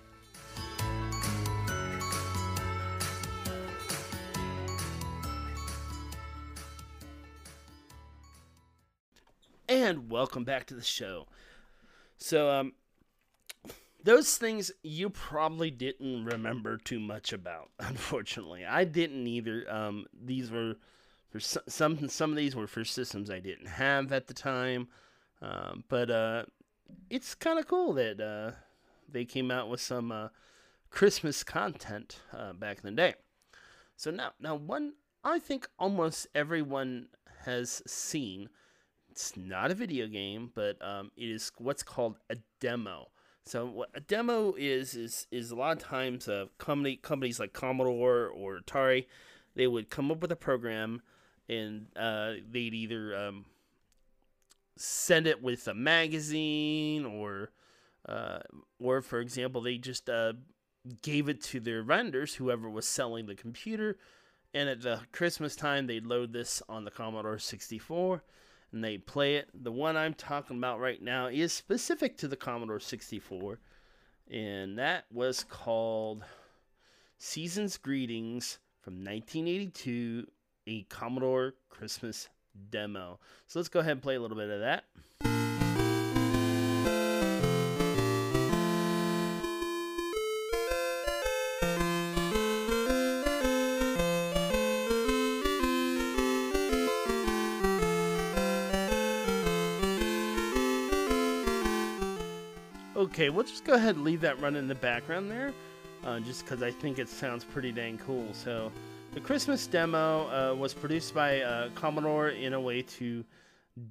And 9.70 10.10
welcome 10.10 10.42
back 10.42 10.66
to 10.66 10.74
the 10.74 10.82
show. 10.82 11.28
So, 12.16 12.50
um, 12.50 12.72
those 14.02 14.36
things 14.36 14.72
you 14.82 15.10
probably 15.10 15.70
didn't 15.70 16.24
remember 16.24 16.76
too 16.76 16.98
much 16.98 17.32
about. 17.32 17.70
Unfortunately, 17.78 18.66
I 18.66 18.84
didn't 18.84 19.26
either. 19.26 19.64
Um, 19.70 20.06
these 20.12 20.50
were 20.50 20.74
for 21.30 21.38
some 21.38 22.08
some 22.08 22.30
of 22.30 22.36
these 22.36 22.56
were 22.56 22.66
for 22.66 22.84
systems 22.84 23.30
I 23.30 23.38
didn't 23.38 23.68
have 23.68 24.12
at 24.12 24.26
the 24.26 24.34
time, 24.34 24.88
um, 25.40 25.84
but 25.88 26.10
uh, 26.10 26.44
it's 27.08 27.36
kind 27.36 27.58
of 27.58 27.68
cool 27.68 27.92
that 27.92 28.20
uh, 28.20 28.56
they 29.08 29.24
came 29.24 29.52
out 29.52 29.68
with 29.68 29.80
some 29.80 30.10
uh, 30.10 30.28
Christmas 30.90 31.44
content 31.44 32.18
uh, 32.36 32.52
back 32.54 32.78
in 32.78 32.90
the 32.90 32.96
day. 32.96 33.14
So 33.96 34.10
now, 34.10 34.32
now 34.40 34.56
one 34.56 34.94
I 35.22 35.38
think 35.38 35.68
almost 35.78 36.26
everyone 36.34 37.08
has 37.44 37.82
seen 37.86 38.48
it's 39.10 39.36
not 39.36 39.70
a 39.70 39.74
video 39.74 40.06
game, 40.06 40.50
but 40.54 40.76
um, 40.80 41.10
it 41.16 41.28
is 41.28 41.50
what's 41.58 41.82
called 41.82 42.16
a 42.30 42.36
demo. 42.60 43.08
So 43.44 43.66
what 43.66 43.90
a 43.94 44.00
demo 44.00 44.54
is 44.56 44.94
is 44.94 45.26
is 45.30 45.50
a 45.50 45.56
lot 45.56 45.76
of 45.76 45.82
times 45.82 46.28
uh, 46.28 46.46
company 46.58 46.96
companies 46.96 47.40
like 47.40 47.52
Commodore 47.52 48.28
or 48.28 48.60
Atari, 48.60 49.06
they 49.54 49.66
would 49.66 49.90
come 49.90 50.10
up 50.10 50.20
with 50.20 50.30
a 50.30 50.36
program, 50.36 51.02
and 51.48 51.86
uh, 51.96 52.34
they'd 52.48 52.74
either 52.74 53.16
um, 53.16 53.46
send 54.76 55.26
it 55.26 55.42
with 55.42 55.66
a 55.66 55.74
magazine 55.74 57.04
or 57.04 57.50
uh, 58.08 58.40
or 58.78 59.02
for 59.02 59.20
example 59.20 59.60
they 59.60 59.78
just 59.78 60.08
uh, 60.08 60.34
gave 61.02 61.28
it 61.28 61.42
to 61.42 61.60
their 61.60 61.82
vendors, 61.82 62.34
whoever 62.34 62.70
was 62.70 62.86
selling 62.86 63.26
the 63.26 63.34
computer, 63.34 63.98
and 64.54 64.68
at 64.68 64.82
the 64.82 65.00
Christmas 65.12 65.56
time 65.56 65.86
they'd 65.86 66.06
load 66.06 66.32
this 66.32 66.62
on 66.68 66.84
the 66.84 66.90
Commodore 66.90 67.38
64 67.38 68.22
and 68.72 68.84
they 68.84 68.98
play 68.98 69.36
it. 69.36 69.48
The 69.54 69.72
one 69.72 69.96
I'm 69.96 70.14
talking 70.14 70.56
about 70.56 70.80
right 70.80 71.02
now 71.02 71.26
is 71.26 71.52
specific 71.52 72.16
to 72.18 72.28
the 72.28 72.36
Commodore 72.36 72.80
64, 72.80 73.58
and 74.30 74.78
that 74.78 75.04
was 75.12 75.44
called 75.44 76.24
Season's 77.18 77.76
Greetings 77.76 78.58
from 78.80 78.94
1982, 78.94 80.26
a 80.66 80.82
Commodore 80.84 81.54
Christmas 81.68 82.28
demo. 82.70 83.18
So 83.46 83.58
let's 83.58 83.68
go 83.68 83.80
ahead 83.80 83.92
and 83.92 84.02
play 84.02 84.16
a 84.16 84.20
little 84.20 84.36
bit 84.36 84.50
of 84.50 84.60
that. 84.60 85.39
Okay, 103.20 103.28
we'll 103.28 103.44
just 103.44 103.64
go 103.64 103.74
ahead 103.74 103.96
and 103.96 104.04
leave 104.04 104.22
that 104.22 104.40
running 104.40 104.60
in 104.60 104.66
the 104.66 104.74
background 104.74 105.30
there, 105.30 105.52
uh, 106.06 106.20
just 106.20 106.42
because 106.42 106.62
I 106.62 106.70
think 106.70 106.98
it 106.98 107.06
sounds 107.06 107.44
pretty 107.44 107.70
dang 107.70 107.98
cool. 107.98 108.26
So, 108.32 108.72
the 109.12 109.20
Christmas 109.20 109.66
demo 109.66 110.22
uh, 110.30 110.54
was 110.54 110.72
produced 110.72 111.12
by 111.12 111.42
uh, 111.42 111.68
Commodore 111.74 112.30
in 112.30 112.54
a 112.54 112.60
way 112.60 112.80
to 112.80 113.22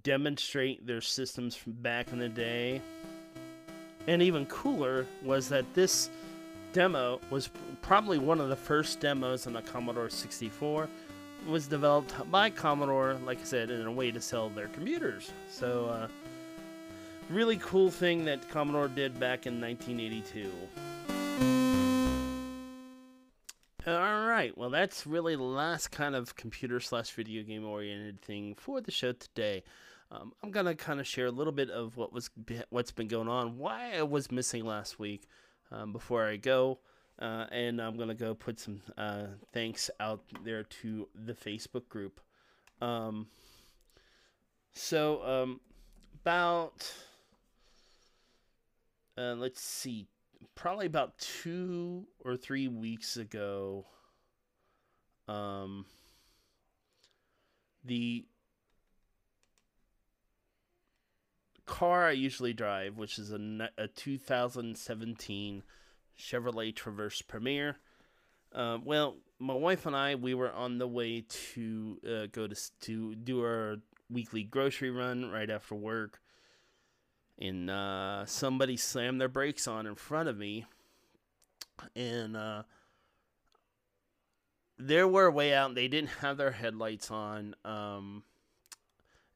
demonstrate 0.02 0.88
their 0.88 1.00
systems 1.00 1.56
from 1.56 1.74
back 1.74 2.12
in 2.12 2.18
the 2.18 2.28
day. 2.28 2.82
And 4.08 4.24
even 4.24 4.48
cooler 4.48 5.06
was 5.24 5.48
that 5.50 5.76
this 5.76 6.10
demo 6.74 7.22
was 7.30 7.52
probably 7.84 8.18
one 8.18 8.42
of 8.42 8.50
the 8.50 8.56
first 8.56 9.00
demos 9.00 9.46
on 9.46 9.54
the 9.54 9.62
Commodore 9.62 10.10
64. 10.10 10.86
It 11.46 11.48
was 11.48 11.68
developed 11.68 12.16
by 12.32 12.50
Commodore, 12.50 13.14
like 13.28 13.40
I 13.40 13.44
said, 13.44 13.70
in 13.70 13.86
a 13.86 13.92
way 13.92 14.10
to 14.10 14.22
sell 14.22 14.50
their 14.50 14.70
computers. 14.70 15.32
So, 15.52 15.86
uh, 15.86 16.08
really 17.30 17.58
cool 17.58 17.92
thing 17.92 18.26
that 18.26 18.50
Commodore 18.50 18.88
did 18.88 19.20
back 19.20 19.46
in 19.46 19.62
1982. 19.62 20.52
All 23.88 24.28
right, 24.28 24.56
well, 24.58 24.70
that's 24.70 25.08
really 25.08 25.36
the 25.36 25.44
last 25.44 25.90
kind 25.90 26.16
of 26.16 26.36
computer 26.36 26.80
slash 26.80 27.12
video 27.12 27.44
game 27.44 27.66
oriented 27.66 28.22
thing 28.22 28.56
for 28.56 28.82
the 28.82 28.92
show 28.92 29.14
today. 29.14 29.64
Um, 30.12 30.34
I'm 30.44 30.52
gonna 30.52 30.76
kind 30.76 31.00
of 31.00 31.08
share 31.08 31.28
a 31.28 31.32
little 31.32 31.54
bit 31.54 31.70
of 31.70 31.96
what 31.96 32.12
was 32.12 32.30
what's 32.70 32.92
been 32.92 33.08
going 33.08 33.28
on, 33.28 33.58
why 33.58 33.94
I 33.96 34.04
was 34.04 34.32
missing 34.32 34.66
last 34.66 35.00
week, 35.00 35.28
um, 35.72 35.94
before 35.94 36.26
I 36.26 36.36
go, 36.36 36.80
uh, 37.20 37.46
and 37.52 37.80
I'm 37.80 37.96
gonna 37.96 38.16
go 38.16 38.34
put 38.34 38.60
some 38.60 38.82
uh, 38.98 39.28
thanks 39.54 39.90
out 40.00 40.24
there 40.44 40.64
to 40.64 41.08
the 41.14 41.34
Facebook 41.34 41.88
group. 41.90 42.20
Um, 42.82 43.28
so 44.74 45.24
um, 45.24 45.62
about 46.24 46.92
uh, 49.20 49.36
let's 49.36 49.62
see, 49.62 50.08
probably 50.56 50.86
about 50.86 51.18
two 51.18 52.08
or 52.24 52.38
three 52.38 52.68
weeks 52.68 53.18
ago, 53.18 53.86
um, 55.28 55.86
the 57.84 58.26
car 61.66 62.08
I 62.08 62.12
usually 62.12 62.54
drive, 62.54 62.98
which 62.98 63.20
is 63.20 63.32
a, 63.32 63.70
a 63.78 63.88
2017 63.88 65.64
Chevrolet 66.18 66.76
Traverse 66.76 67.22
Premier. 67.22 67.78
Uh, 68.54 68.78
well, 68.84 69.18
my 69.38 69.54
wife 69.54 69.86
and 69.86 69.96
I, 69.96 70.16
we 70.16 70.34
were 70.34 70.52
on 70.52 70.78
the 70.78 70.88
way 70.88 71.26
to 71.54 71.98
uh, 72.06 72.28
go 72.32 72.48
to 72.48 72.56
to 72.82 73.16
do 73.16 73.42
our 73.42 73.78
weekly 74.10 74.44
grocery 74.44 74.90
run 74.90 75.30
right 75.30 75.50
after 75.50 75.76
work 75.76 76.20
and 77.40 77.70
uh, 77.70 78.26
somebody 78.26 78.76
slammed 78.76 79.20
their 79.20 79.30
brakes 79.30 79.68
on 79.68 79.88
in 79.88 79.96
front 79.96 80.30
of 80.30 80.38
me, 80.38 80.66
and 81.96 82.36
uh, 82.36 82.64
they 84.78 85.04
were 85.04 85.32
way 85.32 85.54
out. 85.54 85.74
They 85.74 85.88
didn't 85.88 86.10
have 86.22 86.38
their 86.38 86.52
headlights 86.52 87.10
on, 87.10 87.56
um, 87.64 88.24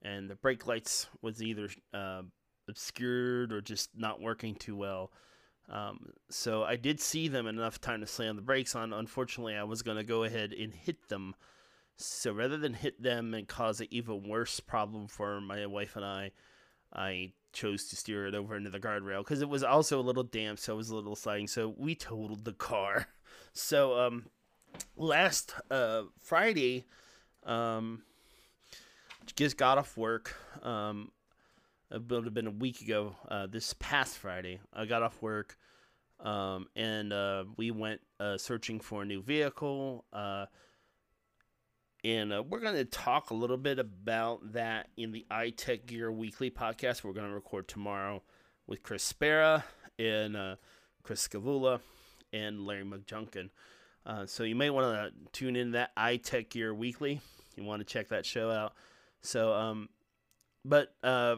and 0.02 0.30
the 0.30 0.36
brake 0.36 0.68
lights 0.68 1.08
was 1.22 1.42
either 1.42 1.70
uh, 1.94 2.24
obscured 2.68 3.54
or 3.54 3.62
just 3.62 3.92
not 3.96 4.22
working 4.22 4.56
too 4.56 4.76
well. 4.76 5.12
Um, 5.70 6.10
so 6.30 6.64
I 6.64 6.76
did 6.76 7.00
see 7.00 7.30
them 7.30 7.48
enough 7.48 7.80
time 7.80 8.02
to 8.02 8.08
slam 8.08 8.36
the 8.36 8.42
brakes 8.42 8.76
on. 8.76 8.92
Unfortunately, 8.92 9.56
I 9.56 9.64
was 9.64 9.82
going 9.82 9.98
to 9.98 10.04
go 10.04 10.24
ahead 10.24 10.54
and 10.54 10.74
hit 10.74 11.08
them. 11.08 11.36
So 11.96 12.34
rather 12.34 12.58
than 12.58 12.74
hit 12.74 13.02
them 13.02 13.34
and 13.34 13.48
cause 13.48 13.80
an 13.80 13.88
even 13.92 14.28
worse 14.28 14.60
problem 14.60 15.08
for 15.08 15.40
my 15.40 15.66
wife 15.66 15.96
and 15.96 16.04
I, 16.04 16.32
I 16.96 17.34
chose 17.54 17.86
to 17.86 17.96
steer 17.96 18.28
it 18.28 18.36
over 18.36 18.56
into 18.56 18.70
the 18.70 18.80
guardrail 18.80 19.20
because 19.20 19.42
it 19.42 19.50
was 19.50 19.64
also 19.64 20.00
a 20.00 20.02
little 20.02 20.24
damp, 20.24 20.60
so 20.60 20.74
it 20.74 20.78
was 20.78 20.90
a 20.90 20.96
little 20.96 21.16
sliding. 21.16 21.48
So 21.48 21.74
we 21.78 21.96
totaled 21.96 22.46
the 22.46 22.54
car. 22.54 23.08
So 23.56 24.00
um, 24.00 24.26
last 24.96 25.54
uh, 25.70 26.04
Friday, 26.20 26.86
um, 27.46 28.02
just 29.36 29.58
got 29.58 29.78
off 29.78 29.96
work. 29.96 30.36
Um, 30.64 31.12
it 31.92 32.02
would 32.10 32.26
have 32.26 32.34
been 32.34 32.48
a 32.48 32.52
week 32.52 32.82
ago. 32.82 33.16
Uh, 33.28 33.46
this 33.46 33.76
past 33.78 34.18
Friday, 34.18 34.60
I 34.74 34.86
got 34.86 35.04
off 35.04 35.22
work, 35.22 35.58
um, 36.20 36.68
and 36.76 37.14
uh, 37.14 37.46
we 37.58 37.70
went 37.70 38.02
uh, 38.20 38.38
searching 38.38 38.80
for 38.80 39.04
a 39.04 39.06
new 39.06 39.22
vehicle. 39.22 40.04
And 42.04 42.34
uh, 42.34 42.44
we're 42.44 42.60
going 42.60 42.76
to 42.76 42.86
talk 42.86 43.30
a 43.30 43.34
little 43.34 43.58
bit 43.58 43.80
about 43.80 44.54
that 44.54 44.90
in 44.98 45.14
the 45.14 45.26
iTech 45.32 45.86
Gear 45.86 46.12
Weekly 46.12 46.52
podcast. 46.52 47.04
We're 47.04 47.14
going 47.14 47.30
to 47.30 47.34
record 47.34 47.70
tomorrow 47.70 48.22
with 48.68 48.84
Chris 48.84 49.04
Spera 49.04 49.64
and 49.98 50.36
uh, 50.36 50.56
Chris 51.04 51.22
Scavula 51.22 51.80
and 52.34 52.66
Larry 52.66 52.84
McJunkin. 52.84 53.50
Uh, 54.06 54.26
so 54.26 54.44
you 54.44 54.56
may 54.56 54.70
want 54.70 54.86
to 54.98 55.12
tune 55.32 55.56
in 55.56 55.72
that 55.72 55.96
iTech 55.96 56.50
Gear 56.50 56.74
Weekly. 56.74 57.22
You 57.56 57.64
want 57.64 57.80
to 57.80 57.86
check 57.86 58.10
that 58.10 58.26
show 58.26 58.52
out. 58.52 58.74
So, 59.22 59.54
um, 59.54 59.88
but 60.66 60.94
uh, 61.04 61.38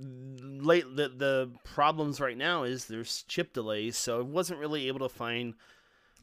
late 0.00 0.84
the 0.96 1.08
the 1.08 1.50
problems 1.62 2.20
right 2.20 2.36
now 2.38 2.62
is 2.64 2.86
there's 2.86 3.24
chip 3.28 3.52
delays, 3.52 3.98
so 3.98 4.18
I 4.18 4.22
wasn't 4.22 4.60
really 4.60 4.88
able 4.88 5.00
to 5.00 5.14
find 5.14 5.54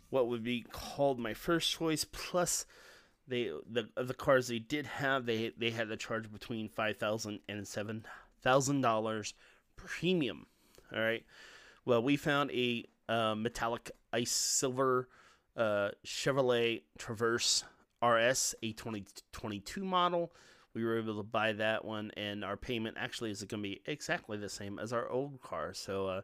what 0.10 0.28
would 0.28 0.44
be 0.44 0.66
called 0.72 1.20
my 1.20 1.36
first 1.36 1.70
choice. 1.72 2.06
Plus, 2.06 2.66
they 3.32 3.50
the 3.70 3.90
the 3.96 4.14
cars 4.14 4.50
they 4.50 4.60
did 4.60 4.86
have 4.86 5.26
they 5.26 5.52
they 5.58 5.72
had 5.72 5.90
to 5.90 5.98
charge 5.98 6.32
between 6.32 6.70
five 6.70 6.98
thousand 6.98 7.40
and 7.50 7.68
seven 7.68 8.06
thousand 8.42 8.82
dollars 8.82 9.34
premium. 9.76 10.46
All 10.94 11.02
right. 11.02 11.26
Well, 11.86 12.04
we 12.04 12.18
found 12.18 12.52
a 12.52 12.86
uh, 13.10 13.34
metallic 13.34 13.90
ice 14.14 14.32
silver 14.32 15.08
uh, 15.56 15.90
Chevrolet 16.06 16.84
Traverse 16.98 17.64
RS, 18.04 18.56
a 18.62 18.72
2022 18.74 19.84
model. 19.84 20.32
We 20.74 20.86
were 20.86 20.98
able 20.98 21.18
to 21.18 21.24
buy 21.24 21.54
that 21.54 21.84
one, 21.84 22.12
and 22.16 22.46
our 22.46 22.58
payment 22.58 22.98
actually 23.00 23.32
is 23.32 23.44
going 23.44 23.64
to 23.64 23.70
be 23.70 23.82
exactly 23.86 24.38
the 24.38 24.50
same 24.50 24.80
as 24.80 24.94
our 24.94 25.10
old 25.10 25.42
car. 25.42 25.74
So 25.74 26.08
uh, 26.08 26.22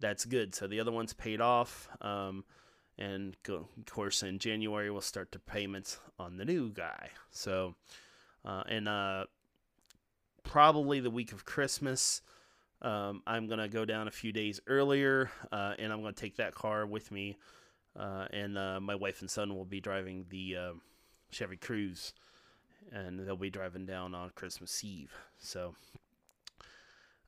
that's 0.00 0.24
good. 0.24 0.54
So 0.54 0.66
the 0.66 0.80
other 0.80 0.92
one's 0.92 1.14
paid 1.14 1.40
off. 1.40 1.88
Um, 2.00 2.44
and 2.98 3.36
go, 3.42 3.68
of 3.76 3.86
course, 3.86 4.22
in 4.22 4.38
January, 4.38 4.90
we'll 4.90 5.00
start 5.00 5.32
the 5.32 5.38
payments 5.38 5.98
on 6.18 6.36
the 6.36 6.44
new 6.44 6.70
guy. 6.70 7.10
So, 7.30 7.74
uh, 8.44 8.62
and 8.68 8.88
uh, 8.88 9.26
probably 10.42 11.00
the 11.00 11.10
week 11.10 11.32
of 11.32 11.44
Christmas, 11.44 12.22
um, 12.82 13.22
I'm 13.26 13.46
going 13.46 13.58
to 13.58 13.68
go 13.68 13.84
down 13.84 14.08
a 14.08 14.12
few 14.12 14.32
days 14.32 14.60
earlier, 14.66 15.30
uh, 15.52 15.74
and 15.78 15.92
I'm 15.92 16.02
going 16.02 16.14
to 16.14 16.20
take 16.20 16.36
that 16.36 16.54
car 16.54 16.86
with 16.86 17.10
me 17.10 17.36
uh, 17.98 18.26
and 18.30 18.58
uh, 18.58 18.80
my 18.80 18.94
wife 18.94 19.20
and 19.20 19.30
son 19.30 19.54
will 19.54 19.64
be 19.64 19.80
driving 19.80 20.26
the 20.28 20.56
uh, 20.56 20.72
Chevy 21.30 21.56
Cruze, 21.56 22.12
and 22.92 23.20
they'll 23.20 23.36
be 23.36 23.50
driving 23.50 23.86
down 23.86 24.14
on 24.14 24.30
Christmas 24.34 24.84
Eve. 24.84 25.12
So, 25.38 25.74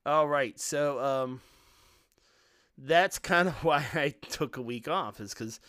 all 0.05 0.27
right, 0.27 0.59
so 0.59 0.99
um, 0.99 1.41
that's 2.81 3.19
kind 3.19 3.47
of 3.47 3.55
why 3.63 3.85
I 3.93 4.09
took 4.29 4.57
a 4.57 4.61
week 4.61 4.87
off, 4.87 5.19
is 5.19 5.33
because 5.33 5.59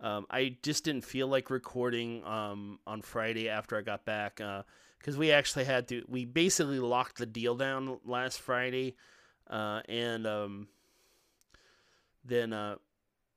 um, 0.00 0.26
I 0.30 0.56
just 0.62 0.84
didn't 0.84 1.04
feel 1.04 1.26
like 1.26 1.50
recording 1.50 2.24
um, 2.24 2.78
on 2.86 3.02
Friday 3.02 3.48
after 3.48 3.76
I 3.76 3.82
got 3.82 4.04
back, 4.04 4.36
because 4.36 5.16
uh, 5.16 5.18
we 5.18 5.32
actually 5.32 5.64
had 5.64 5.88
to. 5.88 6.04
We 6.08 6.24
basically 6.24 6.78
locked 6.78 7.18
the 7.18 7.26
deal 7.26 7.56
down 7.56 7.98
last 8.04 8.40
Friday, 8.40 8.96
uh, 9.48 9.80
and 9.88 10.26
um, 10.26 10.68
then 12.24 12.52
uh, 12.52 12.76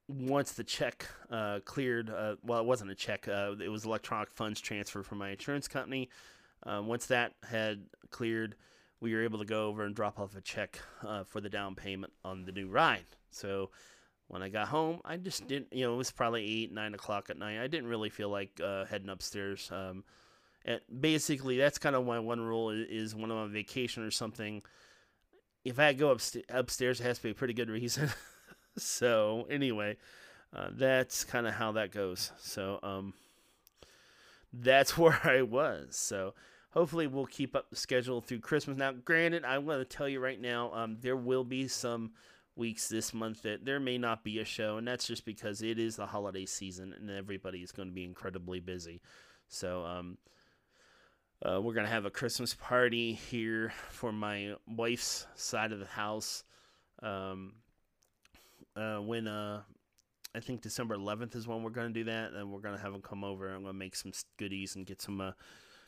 once 0.07 0.51
the 0.51 0.63
check 0.63 1.07
uh, 1.31 1.59
cleared, 1.63 2.09
uh, 2.09 2.35
well, 2.43 2.59
it 2.59 2.65
wasn't 2.65 2.91
a 2.91 2.95
check, 2.95 3.27
uh, 3.27 3.53
it 3.63 3.69
was 3.69 3.85
electronic 3.85 4.31
funds 4.31 4.59
transfer 4.59 5.03
from 5.03 5.17
my 5.17 5.29
insurance 5.29 5.67
company. 5.67 6.09
Once 6.65 7.07
that 7.07 7.33
had 7.49 7.85
cleared, 8.11 8.55
we 8.99 9.15
were 9.15 9.23
able 9.23 9.39
to 9.39 9.45
go 9.45 9.67
over 9.67 9.83
and 9.83 9.95
drop 9.95 10.19
off 10.19 10.35
a 10.35 10.41
check 10.41 10.79
for 11.25 11.41
the 11.41 11.49
down 11.49 11.73
payment 11.73 12.13
on 12.23 12.45
the 12.45 12.51
new 12.51 12.67
ride. 12.67 13.05
So 13.31 13.69
when 14.27 14.41
I 14.41 14.49
got 14.49 14.67
home, 14.69 15.01
I 15.03 15.17
just 15.17 15.47
didn't, 15.47 15.73
you 15.73 15.85
know, 15.85 15.93
it 15.93 15.97
was 15.97 16.11
probably 16.11 16.63
8, 16.63 16.71
9 16.71 16.93
o'clock 16.93 17.29
at 17.29 17.37
night. 17.37 17.61
I 17.61 17.67
didn't 17.67 17.89
really 17.89 18.09
feel 18.09 18.29
like 18.29 18.61
uh, 18.63 18.85
heading 18.85 19.09
upstairs. 19.09 19.69
Um, 19.73 20.03
and 20.63 20.79
basically, 20.99 21.57
that's 21.57 21.77
kind 21.77 21.95
of 21.95 22.05
my 22.05 22.19
one 22.19 22.39
rule 22.39 22.69
is, 22.69 22.87
is 22.89 23.15
when 23.15 23.31
I'm 23.31 23.37
on 23.37 23.51
vacation 23.51 24.03
or 24.03 24.11
something. 24.11 24.61
If 25.65 25.79
I 25.79 25.93
go 25.93 26.15
upst- 26.15 26.43
upstairs, 26.49 26.99
it 26.99 27.03
has 27.03 27.17
to 27.17 27.23
be 27.23 27.29
a 27.31 27.35
pretty 27.35 27.53
good 27.53 27.69
reason. 27.69 28.09
so 28.77 29.47
anyway, 29.49 29.97
uh, 30.55 30.69
that's 30.71 31.23
kind 31.23 31.47
of 31.47 31.53
how 31.53 31.73
that 31.73 31.91
goes. 31.91 32.31
So 32.37 32.79
um, 32.83 33.13
that's 34.53 34.97
where 34.97 35.19
I 35.23 35.41
was. 35.41 35.95
So 35.95 36.33
hopefully 36.71 37.07
we'll 37.07 37.25
keep 37.25 37.55
up 37.55 37.69
the 37.69 37.75
schedule 37.75 38.21
through 38.21 38.39
Christmas. 38.39 38.77
Now, 38.77 38.91
granted, 38.91 39.45
I'm 39.45 39.65
going 39.65 39.79
to 39.79 39.85
tell 39.85 40.07
you 40.07 40.19
right 40.19 40.39
now, 40.39 40.71
um, 40.73 40.97
there 41.01 41.17
will 41.17 41.43
be 41.43 41.67
some 41.67 42.11
weeks 42.55 42.89
this 42.89 43.13
month 43.13 43.43
that 43.43 43.65
there 43.65 43.79
may 43.79 43.97
not 43.97 44.23
be 44.23 44.39
a 44.39 44.45
show, 44.45 44.77
and 44.77 44.87
that's 44.87 45.07
just 45.07 45.25
because 45.25 45.61
it 45.61 45.79
is 45.79 45.95
the 45.95 46.05
holiday 46.05 46.45
season 46.45 46.93
and 46.93 47.09
everybody 47.09 47.59
is 47.59 47.71
going 47.71 47.87
to 47.87 47.93
be 47.93 48.03
incredibly 48.03 48.59
busy. 48.59 49.01
So 49.47 49.85
um, 49.85 50.17
uh, 51.43 51.61
we're 51.61 51.73
going 51.73 51.85
to 51.85 51.91
have 51.91 52.05
a 52.05 52.11
Christmas 52.11 52.53
party 52.53 53.13
here 53.13 53.73
for 53.89 54.11
my 54.11 54.55
wife's 54.67 55.25
side 55.35 55.71
of 55.71 55.79
the 55.79 55.85
house. 55.85 56.43
Um, 57.01 57.53
uh, 58.75 58.97
when 58.97 59.27
uh, 59.27 59.61
I 60.35 60.39
think 60.39 60.61
December 60.61 60.95
11th 60.95 61.35
is 61.35 61.47
when 61.47 61.63
we're 61.63 61.71
going 61.71 61.93
to 61.93 61.93
do 61.93 62.05
that, 62.05 62.33
and 62.33 62.51
we're 62.51 62.59
going 62.59 62.75
to 62.75 62.81
have 62.81 62.93
them 62.93 63.01
come 63.01 63.23
over. 63.23 63.47
I'm 63.47 63.63
going 63.63 63.73
to 63.73 63.79
make 63.79 63.95
some 63.95 64.11
goodies 64.37 64.75
and 64.75 64.85
get 64.85 65.01
some 65.01 65.19
uh, 65.19 65.31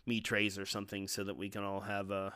meat 0.06 0.26
trays 0.26 0.58
or 0.58 0.66
something 0.66 1.08
so 1.08 1.24
that 1.24 1.38
we 1.38 1.50
can 1.50 1.64
all 1.64 1.82
have 1.82 2.12
a 2.12 2.34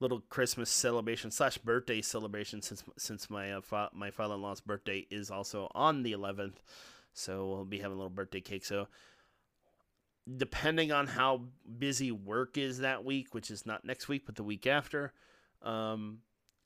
little 0.00 0.20
Christmas 0.20 0.70
celebration 0.70 1.30
slash 1.30 1.58
birthday 1.58 2.02
celebration 2.02 2.62
since 2.62 2.84
since 2.98 3.30
my 3.30 3.52
uh, 3.52 3.60
fa- 3.60 3.90
my 3.92 4.10
father-in-law's 4.10 4.60
birthday 4.60 5.06
is 5.10 5.30
also 5.30 5.70
on 5.74 6.02
the 6.02 6.12
11th. 6.12 6.56
So 7.12 7.48
we'll 7.48 7.64
be 7.64 7.78
having 7.78 7.94
a 7.94 7.96
little 7.96 8.10
birthday 8.10 8.40
cake. 8.40 8.64
So 8.64 8.88
depending 10.36 10.92
on 10.92 11.06
how 11.06 11.42
busy 11.78 12.10
work 12.10 12.58
is 12.58 12.78
that 12.78 13.04
week, 13.04 13.32
which 13.32 13.50
is 13.50 13.64
not 13.64 13.84
next 13.84 14.08
week 14.08 14.26
but 14.26 14.34
the 14.34 14.42
week 14.42 14.66
after, 14.66 15.12
um, 15.62 16.18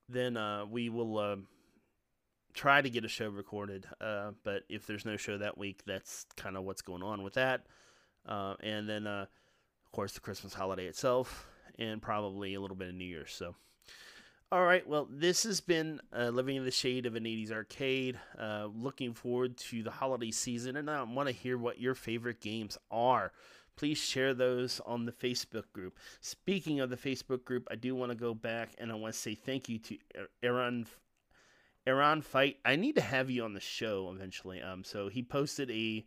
then 0.08 0.36
uh, 0.36 0.64
we 0.66 0.88
will 0.88 1.18
uh, 1.18 1.36
try 2.54 2.80
to 2.80 2.90
get 2.90 3.04
a 3.04 3.08
show 3.08 3.28
recorded. 3.28 3.86
Uh, 4.00 4.32
but 4.44 4.64
if 4.68 4.86
there's 4.86 5.04
no 5.04 5.16
show 5.16 5.38
that 5.38 5.56
week, 5.56 5.82
that's 5.86 6.26
kind 6.36 6.56
of 6.56 6.64
what's 6.64 6.82
going 6.82 7.02
on 7.02 7.22
with 7.22 7.34
that. 7.34 7.66
Uh, 8.26 8.54
and 8.60 8.88
then, 8.88 9.06
uh, 9.06 9.26
of 9.84 9.92
course, 9.92 10.12
the 10.12 10.20
Christmas 10.20 10.54
holiday 10.54 10.86
itself, 10.86 11.48
and 11.80 12.00
probably 12.00 12.54
a 12.54 12.60
little 12.60 12.76
bit 12.76 12.90
of 12.90 12.94
New 12.94 13.04
Year's. 13.04 13.32
So, 13.32 13.56
all 14.52 14.64
right. 14.64 14.86
Well, 14.86 15.08
this 15.10 15.42
has 15.44 15.60
been 15.60 16.00
uh, 16.16 16.28
Living 16.28 16.56
in 16.56 16.64
the 16.64 16.70
Shade 16.70 17.06
of 17.06 17.16
an 17.16 17.24
80s 17.24 17.50
Arcade. 17.50 18.18
Uh, 18.38 18.68
looking 18.72 19.14
forward 19.14 19.56
to 19.56 19.82
the 19.82 19.90
holiday 19.90 20.30
season, 20.30 20.76
and 20.76 20.88
I 20.90 21.02
want 21.02 21.28
to 21.28 21.34
hear 21.34 21.56
what 21.58 21.80
your 21.80 21.94
favorite 21.94 22.40
games 22.40 22.78
are. 22.90 23.32
Please 23.76 23.98
share 23.98 24.34
those 24.34 24.80
on 24.84 25.06
the 25.06 25.12
Facebook 25.12 25.72
group. 25.72 25.98
Speaking 26.20 26.80
of 26.80 26.90
the 26.90 26.96
Facebook 26.96 27.44
group, 27.44 27.66
I 27.70 27.76
do 27.76 27.94
want 27.94 28.12
to 28.12 28.16
go 28.16 28.34
back 28.34 28.74
and 28.76 28.92
I 28.92 28.94
want 28.94 29.14
to 29.14 29.18
say 29.18 29.34
thank 29.34 29.70
you 29.70 29.78
to 29.78 29.96
Aaron 30.42 30.86
Iran 31.86 32.20
fight. 32.20 32.58
I 32.64 32.76
need 32.76 32.96
to 32.96 33.00
have 33.00 33.30
you 33.30 33.44
on 33.44 33.54
the 33.54 33.60
show 33.60 34.12
eventually. 34.14 34.60
Um, 34.60 34.84
so 34.84 35.08
he 35.08 35.22
posted 35.22 35.70
a 35.70 36.04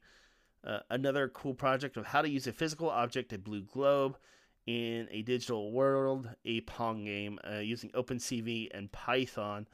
uh, 0.64 0.80
another 0.90 1.28
cool 1.30 1.54
project 1.54 1.98
of 1.98 2.06
how 2.06 2.22
to 2.22 2.30
use 2.30 2.48
a 2.48 2.54
physical 2.54 2.90
object, 2.90 3.34
a 3.34 3.38
blue 3.38 3.64
globe, 3.64 4.18
in 4.66 5.08
a 5.12 5.22
digital 5.24 5.72
world, 5.72 6.30
a 6.46 6.62
Pong 6.62 7.04
game 7.06 7.40
uh, 7.50 7.60
using 7.60 7.90
OpenCV 7.92 8.70
and 8.74 8.92
Python. 8.92 9.68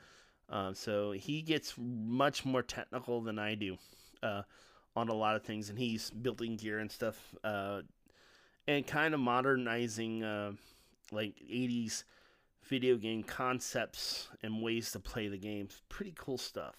Um, 0.50 0.74
so 0.74 1.12
he 1.12 1.42
gets 1.42 1.76
much 1.78 2.44
more 2.46 2.64
technical 2.64 3.22
than 3.22 3.38
I 3.38 3.56
do 3.56 3.78
uh, 4.24 4.42
on 4.96 5.10
a 5.10 5.14
lot 5.14 5.36
of 5.36 5.44
things, 5.44 5.70
and 5.70 5.78
he's 5.78 6.10
building 6.10 6.56
gear 6.56 6.80
and 6.80 6.92
stuff, 6.92 7.36
uh, 7.44 7.82
and 8.68 8.86
kind 8.86 9.14
of 9.14 9.20
modernizing 9.20 10.24
uh, 10.24 10.54
like 11.12 11.36
80s 11.36 12.04
video 12.64 12.98
game 12.98 13.24
concepts 13.24 14.30
and 14.44 14.62
ways 14.62 14.92
to 14.92 15.00
play 15.00 15.28
the 15.28 15.38
games. 15.38 15.82
Pretty 15.90 16.14
cool 16.18 16.38
stuff. 16.38 16.76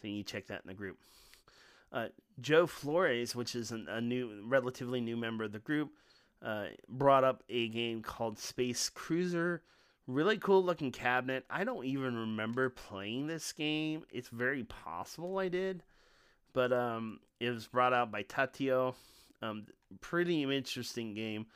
So 0.00 0.08
you 0.08 0.22
check 0.22 0.46
that 0.48 0.62
in 0.62 0.68
the 0.68 0.74
group. 0.74 0.98
Uh, 1.92 2.08
Joe 2.40 2.66
Flores, 2.66 3.34
which 3.34 3.54
is 3.54 3.70
an, 3.70 3.86
a 3.88 4.00
new, 4.00 4.42
relatively 4.46 5.00
new 5.00 5.16
member 5.16 5.44
of 5.44 5.52
the 5.52 5.58
group, 5.58 5.90
uh, 6.42 6.66
brought 6.88 7.24
up 7.24 7.42
a 7.48 7.68
game 7.68 8.02
called 8.02 8.38
Space 8.38 8.88
Cruiser 8.88 9.62
Really 10.06 10.38
cool 10.38 10.62
looking 10.62 10.92
cabinet. 10.92 11.44
I 11.50 11.64
don't 11.64 11.84
even 11.84 12.16
remember 12.16 12.70
playing 12.70 13.26
this 13.26 13.52
game. 13.52 14.04
It's 14.12 14.28
very 14.28 14.62
possible 14.62 15.36
I 15.38 15.48
did, 15.48 15.82
but 16.52 16.72
um, 16.72 17.18
it 17.40 17.50
was 17.50 17.66
brought 17.66 17.92
out 17.92 18.12
by 18.12 18.22
Taito. 18.22 18.94
Um, 19.42 19.66
pretty 20.00 20.44
interesting 20.44 21.12
game, 21.14 21.46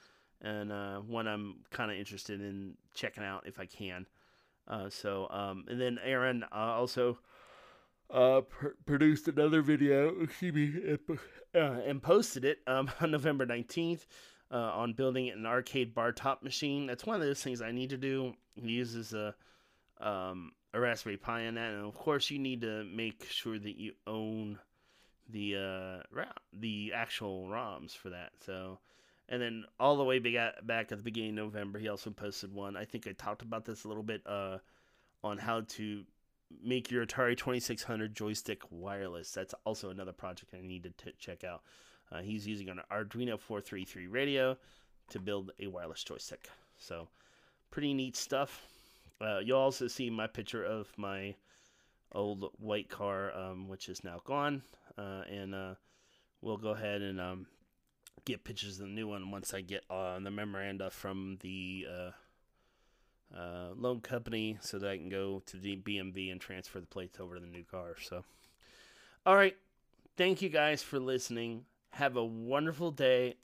and 0.43 0.73
uh, 0.73 0.99
one 0.99 1.29
I'm 1.29 1.61
kind 1.71 1.93
of 1.93 1.97
interested 1.97 2.41
in 2.41 2.75
checking 2.93 3.23
out 3.23 3.45
if 3.47 3.61
I 3.61 3.67
can. 3.67 4.07
Uh, 4.67 4.91
so, 4.91 5.29
um, 5.31 5.65
and 5.69 5.81
then 5.81 6.01
Aaron 6.03 6.43
uh, 6.51 6.57
also 6.57 7.21
uh, 8.13 8.41
pr- 8.41 8.75
produced 8.85 9.29
another 9.29 9.63
video, 9.63 10.21
excuse 10.21 10.53
me, 10.53 10.99
and, 11.09 11.19
uh, 11.55 11.81
and 11.87 12.03
posted 12.03 12.45
it 12.45 12.59
um, 12.67 12.91
on 13.01 13.13
November 13.13 13.47
19th 13.47 14.07
uh, 14.51 14.57
on 14.57 14.93
building 14.93 15.29
an 15.31 15.47
arcade 15.47 15.95
bar 15.95 16.13
top 16.13 16.43
machine. 16.43 16.87
That's 16.87 17.07
one 17.07 17.17
of 17.17 17.23
those 17.23 17.43
things 17.43 17.63
I 17.63 17.73
need 17.73 17.91
to 17.91 17.97
do. 17.97 18.35
He 18.55 18.71
uses 18.71 19.13
a, 19.13 19.35
um, 20.01 20.53
a 20.75 20.81
Raspberry 20.81 21.17
Pi 21.17 21.47
on 21.47 21.55
that, 21.55 21.73
and 21.73 21.85
of 21.85 21.95
course, 21.95 22.31
you 22.31 22.39
need 22.39 22.63
to 22.63 22.85
make 22.85 23.27
sure 23.31 23.59
that 23.59 23.77
you 23.77 23.93
own 24.07 24.59
the 25.29 25.57
uh, 25.57 26.23
the 26.53 26.93
actual 26.95 27.47
ROMs 27.47 27.97
for 27.97 28.11
that. 28.11 28.33
So, 28.45 28.79
and 29.29 29.41
then 29.41 29.65
all 29.79 29.97
the 29.97 30.05
way 30.05 30.19
back 30.19 30.67
back 30.67 30.93
at 30.93 30.99
the 30.99 31.05
beginning 31.05 31.39
of 31.39 31.53
November, 31.53 31.79
he 31.79 31.89
also 31.89 32.11
posted 32.11 32.53
one. 32.53 32.77
I 32.77 32.85
think 32.85 33.07
I 33.07 33.13
talked 33.13 33.43
about 33.43 33.65
this 33.65 33.85
a 33.85 33.89
little 33.89 34.03
bit 34.03 34.23
uh, 34.27 34.59
on 35.23 35.39
how 35.39 35.63
to 35.63 36.05
make 36.63 36.91
your 36.91 37.07
Atari 37.07 37.37
2600 37.37 38.15
joystick 38.15 38.63
wireless. 38.71 39.31
That's 39.33 39.55
also 39.65 39.91
another 39.91 40.13
project 40.13 40.55
I 40.55 40.61
need 40.61 40.83
to 40.83 40.91
t- 40.91 41.15
check 41.19 41.45
out. 41.45 41.63
Uh, 42.13 42.21
he's 42.21 42.47
using 42.47 42.69
an 42.69 42.81
Arduino 42.91 43.39
433 43.39 44.07
radio 44.07 44.57
to 45.11 45.19
build 45.19 45.53
a 45.61 45.67
wireless 45.67 46.03
joystick. 46.03 46.49
So, 46.79 47.09
pretty 47.71 47.95
neat 47.95 48.17
stuff. 48.17 48.63
Uh, 49.21 49.39
you'll 49.39 49.59
also 49.59 49.87
see 49.87 50.11
my 50.11 50.27
picture 50.27 50.65
of 50.65 50.89
my 50.97 51.35
old 52.13 52.51
white 52.59 52.89
car, 52.89 53.37
um, 53.37 53.69
which 53.69 53.89
is 53.89 54.03
now 54.03 54.21
gone. 54.25 54.63
Uh, 54.99 55.23
and 55.31 55.55
uh, 55.55 55.75
we'll 56.41 56.57
go 56.57 56.71
ahead 56.71 57.03
and 57.03 57.21
um, 57.21 57.47
get 58.25 58.45
pictures 58.45 58.81
of 58.81 58.87
the 58.87 58.93
new 58.93 59.09
one 59.09 59.31
once 59.31 59.55
I 59.55 59.61
get 59.61 59.85
uh, 59.91 60.19
the 60.19 60.31
memoranda 60.31 60.91
from 60.91 61.39
the 61.43 61.87
uh, 63.37 63.69
loan 63.77 64.01
company 64.01 64.59
so 64.61 64.79
that 64.79 64.91
I 64.91 64.97
can 64.97 65.09
go 65.09 65.43
to 65.47 65.57
the 65.57 65.77
BMV 65.77 66.33
and 66.33 66.41
transfer 66.41 66.81
the 66.81 66.87
plates 66.87 67.21
over 67.21 67.37
to 67.37 67.41
the 67.41 67.47
new 67.47 67.65
car. 67.65 67.95
So, 68.03 68.25
all 69.25 69.37
right. 69.37 69.57
Thank 70.17 70.43
you 70.43 70.49
guys 70.49 70.83
for 70.83 70.99
listening. 70.99 71.65
Have 71.93 72.17
a 72.17 72.25
wonderful 72.25 72.91
day. 72.91 73.35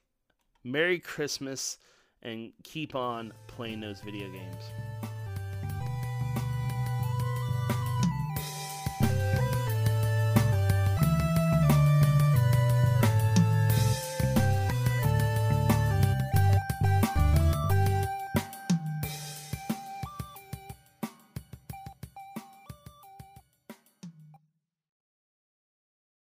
Merry 0.64 0.98
Christmas 0.98 1.78
and 2.22 2.52
keep 2.62 2.94
on 2.94 3.32
playing 3.46 3.80
those 3.80 4.00
video 4.00 4.30
games. 4.30 4.64